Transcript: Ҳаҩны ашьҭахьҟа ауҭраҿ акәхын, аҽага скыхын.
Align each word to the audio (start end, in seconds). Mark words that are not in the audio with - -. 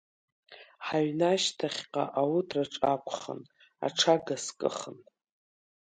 Ҳаҩны 0.85 1.25
ашьҭахьҟа 1.33 2.03
ауҭраҿ 2.21 2.73
акәхын, 2.93 3.41
аҽага 3.85 4.35
скыхын. 4.43 4.97